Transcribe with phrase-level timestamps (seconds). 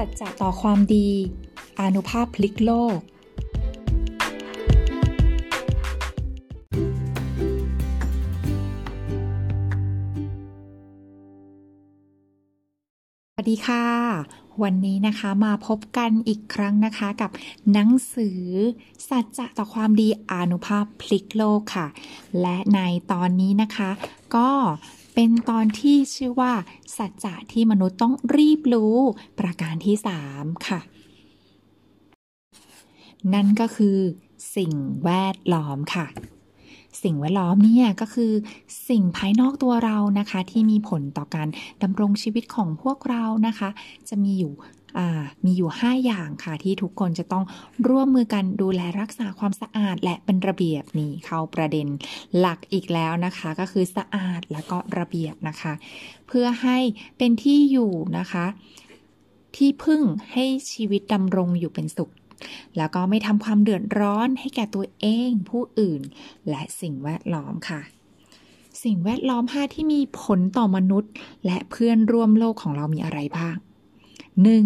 [0.00, 1.08] สัจจะต่อความดี
[1.80, 2.98] อานุภาพพลิกโลก
[13.32, 13.86] สวัสดีค่ะ
[14.62, 17.30] วันนี้นะคะมาพบกันอีกครั้งนะคะกับ
[17.72, 18.42] หนังสือ
[19.08, 21.86] สัจจะต่อความดีอานุภาพพลิกโลกค่ะ
[22.40, 22.80] และใน
[23.12, 23.90] ตอนนี้นะคะ
[24.36, 24.50] ก็
[25.14, 26.52] เป็นตอนที่ชื่อว่า
[26.96, 28.96] สัจจะที่มนุษย์ต้องรีบรู้
[29.38, 29.96] ประการที่
[30.30, 30.80] 3ค่ะ
[33.34, 33.98] นั่นก็คือ
[34.56, 34.72] สิ่ง
[35.04, 36.06] แวดล้อมค่ะ
[37.02, 38.32] สิ่งแวดล้อมเนี่ยก็คือ
[38.88, 41.48] สิ่งภายนอกตัวเรานะคะ ที่มีผลต่อการ
[41.82, 43.68] ดำรงชีวิตของพวกเรานะคะ
[44.08, 44.52] จะมีอยู่
[45.44, 47.44] มีอยู่ 5 อย่างค่ะที่ทุกคนจะต้อง
[47.88, 51.86] ร่วมมือกันดูแลรักษาความสะอาดและเป็นระเบียบนี่เข้าประเด็น
[52.38, 55.72] หลักอีกแล้วนะคะ ก็คือสะอาดแล้วก็ระเบียบนะคะ
[56.26, 56.78] เพื่อให้
[57.18, 58.46] เป็นที่อยู่นะคะ
[59.56, 62.12] ที่พึ่งให้ชีวิตดำรงอยู่เป็นสุข
[62.76, 66.02] แล้วก็ไม่ทำความเดือดร้อนให้แก่ตัวเอง ผู้อื่น
[66.48, 67.80] และสิ่งแวดล้อมค่ะ
[68.84, 71.12] สิ่งแวดล้อม 5 ที่มีผลต่อมนุษย์
[71.46, 73.56] และเพื่อนร่วมโลกของเรามีอะไรบ้าง
[74.42, 74.64] หนึ่ง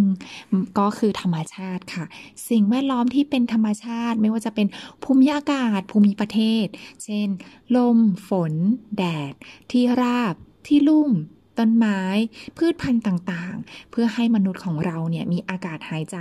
[0.79, 2.05] ก็คือธรรมชาติค่ะ
[2.49, 4.67] สิ่งแวดล้อมที่เป็นธรรมชาติ ไม่ว่าจะเป็น
[5.05, 6.67] ภูมิอากาศ ภูมิประเทศ
[7.05, 7.29] เช่น
[7.77, 8.53] ลม ฝน
[8.97, 9.35] แดด
[9.71, 10.35] ที่ราบ
[10.67, 11.11] ที่ลุ่ม
[11.59, 12.01] ต้นไม้
[12.57, 16.19] พืชพันธุ์ต่างๆ เพื่อให้มนุษย์ของเราเนี่ยมีอากาศหายใจ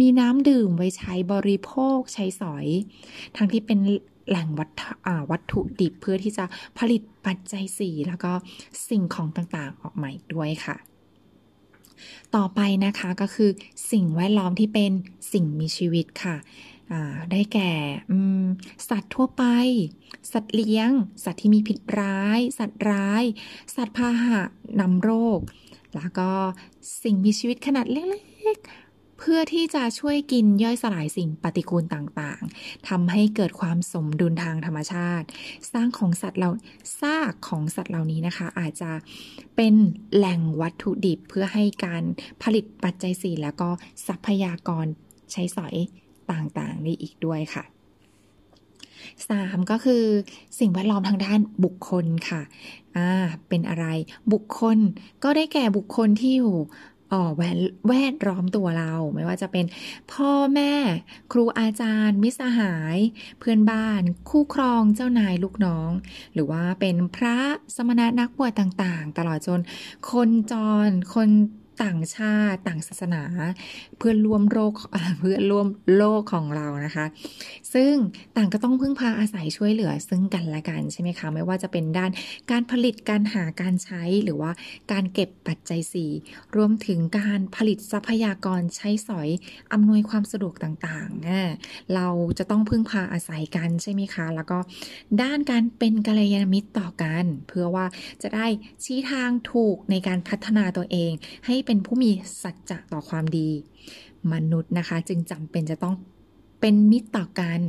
[0.00, 2.66] มีน้ำดื่มไว้ใช้บริโภคใช้สอย
[3.36, 3.78] ทั้งที่เป็น
[4.28, 4.70] แหล่งวัต
[5.30, 6.44] วตถุดิบเพื่อที่จะ
[6.78, 8.32] ผลิตปัจจัยสี่แล้วก็
[8.88, 10.76] สิ่งของต่างๆออกมาอีกด้วยค่ะ
[12.36, 13.50] ต่อไปนะคะก็คือ
[13.92, 14.92] สิ่งแวดล้อมที่เป็น
[15.32, 16.36] สิ่งมีชีวิตค่ะ
[17.30, 17.72] ได้แก่
[18.88, 19.44] สัตว์ทั่วไป
[20.32, 20.90] สัตว์เลี้ยง
[21.24, 23.24] สัตว์ที่มีพิษร้าย สัตว์ร้าย
[23.74, 24.40] สัตว์พาหะ
[24.80, 25.40] นำโรค
[25.94, 26.30] แล้วก็
[27.02, 28.58] สิ่งมีชีวิตขนาดเล็ก
[29.24, 35.26] เพื่อที่จะช่วยกินย่อยสลายสิ่งปฏิกูลต่างๆทำให้เกิดความสมดุลทางธรรมชาติ
[35.72, 36.50] สร้างของสัตว์เรา
[37.00, 38.90] ซากของสัตว์เหล่านี้นะคะ อาจจะ
[39.56, 39.74] เป็น
[40.14, 42.02] แหล่งวัตถุดิบเพื่อให้การ
[42.42, 43.70] ผลิตปัจจัยสี่แล้วก็
[44.06, 44.86] ทรัพยากร
[45.32, 45.74] ใช้สอย
[46.30, 47.64] ต่างๆนี่อีกด้วยค่ะ
[49.26, 49.70] 3.
[49.70, 50.04] ก็คือ
[50.58, 52.42] สิ่งแวดล้อมทางด้านบุคคลค่ะ
[52.96, 53.10] อ่า
[53.48, 53.86] เป็นอะไร
[54.32, 54.78] บุคคล
[55.24, 56.56] ก็ได้แก่บุคคลที่อยู่
[57.36, 57.56] แวด
[57.88, 59.64] แวดล้อมตัวเรา ไม่ว่าจะเป็น
[60.12, 60.74] พ่อแม่
[61.32, 62.98] ครูอาจารย์ มิสหาย
[63.38, 65.90] เพื่อนบ้าน คู่ครองเจ้านายลูกน้อง
[66.34, 67.38] หรือว่าเป็นพระ
[67.76, 69.60] สมณะนักบวชต่างๆ ตลอดจน
[70.10, 70.54] คนจ
[70.88, 71.30] รคน
[71.84, 73.22] ต่างชาติต่างศาสนา
[73.98, 74.72] เพื่อร่วมโลก
[75.20, 75.66] เพื่อร่วม
[75.96, 77.06] โลกของเรานะคะ
[77.74, 77.92] ซึ่ง
[78.36, 82.10] ต่างก็ต้องพึ่งพาอาศัยช่วยเหลือ ซึ่งกันและกันใช่ไหมคะไม่ว่าจะเป็นด้าน
[82.50, 84.50] การผลิตการหาการใช้หรือว่า
[84.92, 86.10] การเก็บปัจจัยสี่
[86.56, 89.28] รวมถึงการผลิตทรัพยากรใช้สอย
[89.72, 92.08] อำนวยความสะดวกต่างๆ เรา
[92.38, 94.58] จะต้องพึ่งพาอาศัยกันใช่ไหมคะ แล้วก็
[95.22, 97.86] ด้านการเป็นกัลยาณมิตรต่อกัน เพื่อว่า
[98.22, 98.46] จะได้
[98.84, 101.12] ชี้ทางถูกในการพัฒนาตัวเอง
[101.46, 102.10] ให้เป็นผู้มี
[102.42, 103.50] สัจจะต่อความดี
[104.32, 105.94] มนุษย์นะคะ จึงจำเป็นจะต้อง
[106.60, 107.60] เป็นมิตรต่อกัน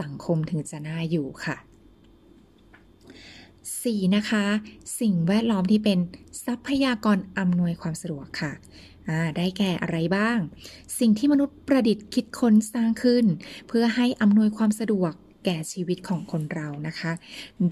[0.00, 1.56] สังคมถึงจะน่าอยู่ค่ะ
[3.24, 4.16] 4.
[4.16, 4.44] นะคะ
[5.00, 5.98] สิ่งแวดล้อมที่เป็น
[6.44, 8.52] ทรัพยากรอำนวยความสะดวกค่ะ
[9.36, 10.38] ได้แก่อะไรบ้าง
[10.98, 13.24] สิ่งที่มนุษย์ประดิษฐ์คิดค้นสร้างขึ้น
[13.68, 15.12] เพื่อให้อำนวยความสะดวก
[15.44, 17.12] แก่ชีวิตของคนเรานะคะ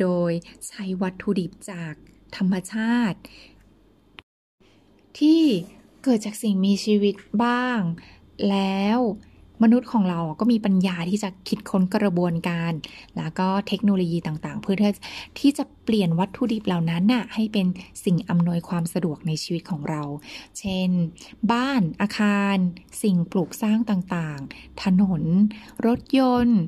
[0.00, 0.32] โดย
[0.68, 1.94] ใช้วัตถุดิบจาก
[2.36, 3.18] ธรรมชาติ
[5.18, 5.42] ที่
[6.04, 7.14] เกิดจากสิ่งมีชีวิต
[7.44, 7.80] บ้าง
[8.50, 8.98] แล้ว
[9.62, 12.72] มนุษย์ของเราก็มีปัญญาที่จะคิดค้นกระบวนการ
[13.16, 14.76] แล้วก็เทคโนโลยีต่างๆ เพื่อ
[15.38, 17.66] ที่จะเปลี่ยนวัตถุดิบเหล่านั้นน่ะให้เป็น
[18.04, 20.02] สิ่งอำนวยความสะดวกในชีวิตของเรา
[20.58, 20.90] เช่น
[21.52, 22.56] บ้าน อาคาร
[23.02, 25.22] สิ่งปลูกสร้างต่างๆ ถนน
[25.86, 26.60] รถยนต์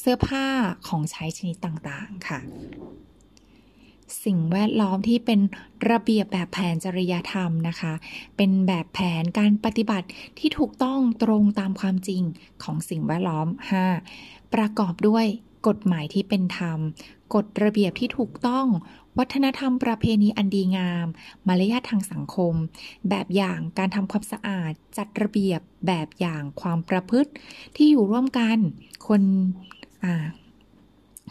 [0.00, 0.46] เสื้อผ้า
[0.88, 2.40] ของใช้ชนิดต่างๆ ค่ะ
[4.24, 5.40] สิ่งแวดล้อมที่เป็น
[5.90, 7.92] ระเบียบแบบแผนจริยธรรมนะคะ
[8.36, 10.08] เป็นแบบแผนการปฏิบัติ
[10.38, 12.22] ที่ถูกต้องตรงตามความจริง
[12.62, 13.48] ของสิ่งแวดล้อม
[14.02, 14.54] 5.
[14.54, 15.26] ประกอบด้วย
[15.68, 16.78] กฎหมายที่เป็นธรรม
[17.34, 18.66] กฎระเบียบที่ถูกต้อง
[19.18, 21.06] วัฒนธรรมประเพณีอันดีงาม
[21.46, 22.54] มารยาททางสังคม
[23.08, 27.30] แบบอย่างการทำความสะอาด จัดระเบียบแบบอย่างความประพฤติ
[27.76, 28.58] ที่อยู่ร่วมกัน
[29.06, 29.22] คน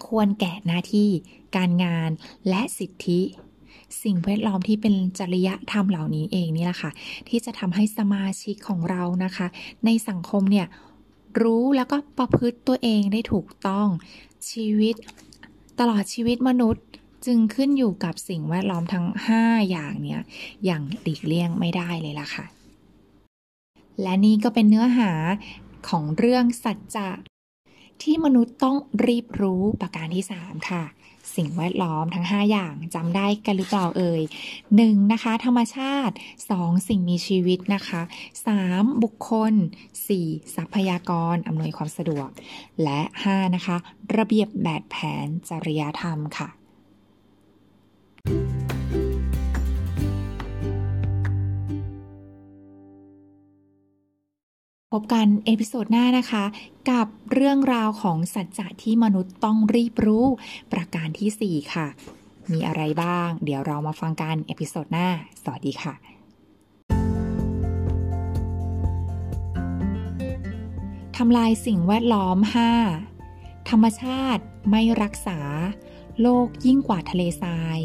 [0.07, 1.10] ควรแก่หน้าที่
[1.56, 2.10] การงาน
[2.50, 3.22] และสิทธิ
[4.04, 6.92] สิ่งแวดล้อมที่เป็นจริยธรรมเหล่านี้เองนี่แหละค่ะ
[7.30, 9.48] ที่จะทำให้สมาชิกของเรานะคะ
[9.86, 10.68] ในสังคมเนี่ย
[11.42, 13.88] รู้แล้วก็ประพฤติตัวเองได้ถูกต้อง
[14.50, 14.95] ชีวิต
[15.80, 16.86] ตลอดชีวิตมนุษย์
[17.25, 19.06] จึงขึ้นอยู่กับสิ่งแวดล้อมทั้ง
[19.38, 20.22] 5 อย่างเนี้ย
[20.66, 22.46] อย่างหลีกเลี่ยงไม่ได้เลยล่ะค่ะ
[24.01, 25.12] และนี่ก็เป็นเนื้อหา
[25.89, 27.10] ของเรื่องสัจจะ
[28.01, 30.84] ที่มนุษย์ต้องรีบรู้ประการที่ 3 ค่ะ
[31.36, 34.22] สิ่งแวดล้อมทั้ง 5 อย่างจำได้กันหรือเปล่าเอ่ย
[34.68, 35.13] 1.
[35.13, 36.13] นะคะ ธรรมชาติ
[36.51, 36.88] 2.
[36.88, 38.01] สิ่งมีชีวิตนะคะ
[38.51, 39.04] 3.
[39.04, 39.54] บุคคล
[40.04, 40.56] 4.
[40.56, 42.30] ทรัพยากรอำนวยความสะดวก
[42.84, 43.00] และ
[43.30, 43.56] 5.
[43.56, 43.78] นะคะ
[44.18, 46.50] ระเบียบแบบแผนจริยธรรมค่ะ
[54.94, 56.44] พบกัน episode หน้านะคะ
[56.92, 60.25] กับเรื่องราวของสัจจะที่มนุษย์ต้องรีบรู้
[60.74, 61.88] ประการที่ 4 ค่ะ
[62.51, 65.07] มีอะไรบ้าง เดี๋ยวเรามาฟังกัน episode หน้า
[65.44, 65.94] สวัสดีค่ะ
[71.18, 72.38] ทำลายสิ่งแวดล้อม
[73.04, 75.39] 5 ธรรมชาติไม่รักษา
[76.22, 77.80] โลกยิ่งกว่าทะเลทราย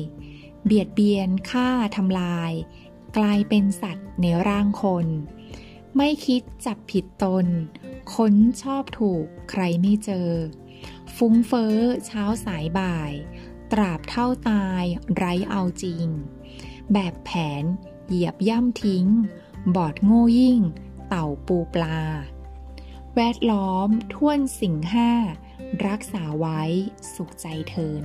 [0.65, 2.53] เบียดเบียนฆ่าทำลาย
[3.19, 5.07] กลายเป็นสัตว์ในร่างคน
[5.97, 7.47] ไม่คิดจับผิดตน
[8.15, 10.31] ค้นชอบถูกใครไม่เจอ
[11.17, 11.77] ฟุ้งเฟ้อ
[12.07, 13.13] เช้าสายบ่าย
[13.73, 14.85] ตราบเท่าตาย
[15.17, 16.07] ไร้เอาจริง
[16.93, 17.31] แบบแผ
[17.63, 17.65] น
[18.07, 19.07] เหยียบย่ำทิ้ง
[19.77, 20.61] บอดโง่ยิ่ง
[21.09, 22.01] เต่าปูปลา
[23.15, 25.11] แวดล้อมท่วนสิ่งห้า
[25.87, 26.63] รักษาไว้
[27.15, 28.05] สุขใจเทิน